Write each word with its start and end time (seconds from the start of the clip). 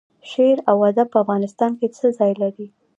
شعر 0.31 0.57
او 0.69 0.77
ادب 0.89 1.07
په 1.11 1.17
افغانستان 1.23 1.71
کې 1.79 1.87
څه 1.97 2.07
ځای 2.17 2.31
لري؟ 2.41 2.67